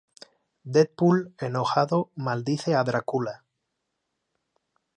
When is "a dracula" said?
2.73-3.45